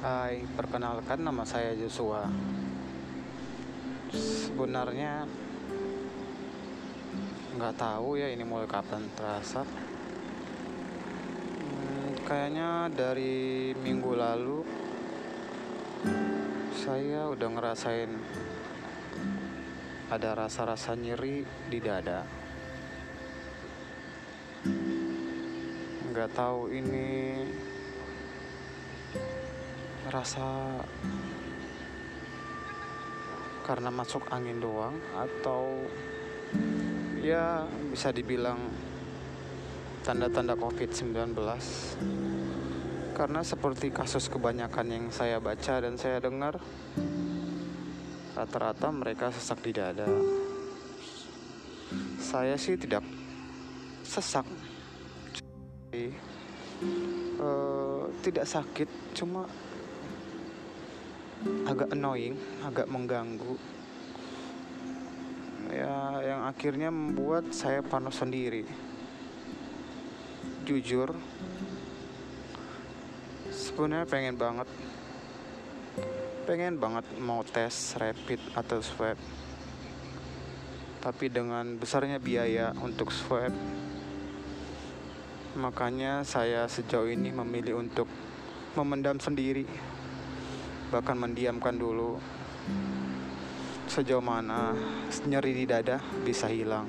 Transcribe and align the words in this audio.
Hai, 0.00 0.40
perkenalkan 0.56 1.20
nama 1.20 1.44
saya 1.44 1.76
Joshua. 1.76 2.24
Sebenarnya 4.16 5.28
nggak 7.52 7.76
tahu 7.76 8.16
ya 8.16 8.32
ini 8.32 8.40
mulai 8.40 8.64
kapan 8.64 9.04
terasa. 9.12 9.60
Hmm, 11.60 12.16
kayaknya 12.24 12.88
dari 12.88 13.76
minggu 13.76 14.16
lalu 14.16 14.64
saya 16.80 17.28
udah 17.28 17.48
ngerasain 17.60 18.08
ada 20.08 20.30
rasa-rasa 20.32 20.96
nyeri 20.96 21.44
di 21.68 21.76
dada. 21.76 22.24
Nggak 26.08 26.32
tahu 26.32 26.72
ini 26.72 27.44
rasa 30.10 30.76
karena 33.62 33.88
masuk 33.94 34.26
angin 34.34 34.58
doang 34.58 34.98
atau 35.14 35.86
ya 37.22 37.62
bisa 37.94 38.10
dibilang 38.10 38.58
tanda-tanda 40.02 40.58
COVID-19 40.58 41.38
karena 43.14 43.40
seperti 43.44 43.92
kasus 43.94 44.26
kebanyakan 44.26 44.86
yang 44.90 45.04
saya 45.14 45.38
baca 45.38 45.78
dan 45.78 45.94
saya 45.94 46.18
dengar 46.18 46.58
rata-rata 48.34 48.88
mereka 48.88 49.28
sesak 49.28 49.60
di 49.60 49.76
dada. 49.76 50.08
Saya 52.16 52.56
sih 52.56 52.80
tidak 52.80 53.04
sesak 54.00 54.48
uh, 57.40 58.08
tidak 58.24 58.46
sakit 58.48 58.88
cuma 59.12 59.44
agak 61.70 61.94
annoying 61.94 62.34
agak 62.66 62.90
mengganggu. 62.90 63.54
Ya 65.70 66.18
yang 66.26 66.50
akhirnya 66.50 66.90
membuat 66.90 67.54
saya 67.54 67.78
panas 67.78 68.18
sendiri. 68.18 68.66
Jujur 70.66 71.14
sebenarnya 73.54 74.06
pengen 74.10 74.34
banget 74.34 74.68
pengen 76.50 76.82
banget 76.82 77.06
mau 77.22 77.46
tes 77.46 77.94
rapid 77.94 78.42
atau 78.58 78.82
swab. 78.82 79.14
Tapi 81.00 81.32
dengan 81.32 81.78
besarnya 81.78 82.18
biaya 82.18 82.74
untuk 82.82 83.14
swab 83.14 83.54
makanya 85.50 86.22
saya 86.22 86.70
sejauh 86.70 87.10
ini 87.10 87.34
memilih 87.34 87.82
untuk 87.82 88.06
memendam 88.78 89.18
sendiri 89.18 89.66
bahkan 90.90 91.14
mendiamkan 91.14 91.78
dulu 91.78 92.18
sejauh 93.90 94.22
mana 94.22 94.74
nyeri 95.26 95.54
di 95.54 95.64
dada 95.66 95.98
bisa 96.22 96.46
hilang. 96.46 96.86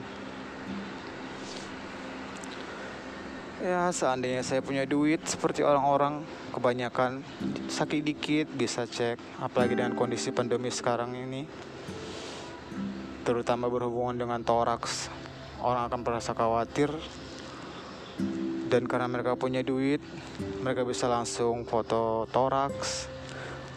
Ya, 3.61 3.93
seandainya 3.93 4.41
saya 4.41 4.65
punya 4.65 4.89
duit 4.89 5.21
seperti 5.29 5.61
orang-orang, 5.61 6.25
kebanyakan 6.49 7.21
sakit 7.69 8.01
dikit 8.01 8.47
bisa 8.49 8.89
cek, 8.89 9.21
apalagi 9.37 9.77
dengan 9.77 9.93
kondisi 9.93 10.33
pandemi 10.33 10.73
sekarang 10.73 11.13
ini. 11.13 11.45
Terutama 13.21 13.69
berhubungan 13.69 14.17
dengan 14.17 14.41
toraks, 14.41 15.13
orang 15.61 15.85
akan 15.93 16.01
merasa 16.01 16.33
khawatir. 16.33 16.89
Dan 18.65 18.89
karena 18.89 19.05
mereka 19.05 19.37
punya 19.37 19.61
duit, 19.61 20.01
mereka 20.65 20.81
bisa 20.81 21.05
langsung 21.05 21.61
foto 21.61 22.25
toraks, 22.33 23.05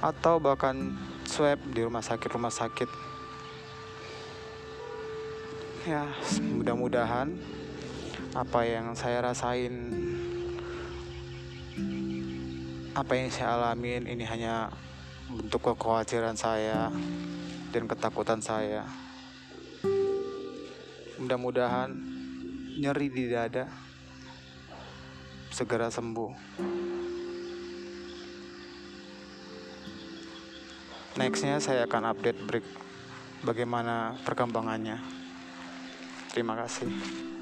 atau 0.04 0.36
bahkan 0.36 0.92
swab 1.24 1.56
di 1.72 1.80
rumah 1.80 2.04
sakit 2.04 2.28
rumah 2.28 2.52
sakit. 2.52 2.90
Ya 5.88 6.12
mudah-mudahan 6.44 7.32
apa 8.36 8.60
yang 8.68 8.92
saya 8.92 9.24
rasain 9.24 9.72
apa 12.92 13.12
yang 13.16 13.32
saya 13.32 13.56
alamin 13.56 14.04
ini 14.04 14.28
hanya 14.28 14.68
bentuk 15.32 15.72
kekhawatiran 15.72 16.36
saya 16.36 16.92
dan 17.72 17.88
ketakutan 17.88 18.44
saya. 18.44 18.84
Mudah-mudahan 21.16 21.96
nyeri 22.76 23.08
di 23.08 23.32
dada 23.32 23.72
segera 25.48 25.88
sembuh 25.88 26.83
nextnya 31.14 31.62
saya 31.62 31.86
akan 31.86 32.10
update 32.14 32.40
break 32.46 32.66
bagaimana 33.46 34.18
perkembangannya. 34.26 34.98
Terima 36.34 36.58
kasih 36.58 37.33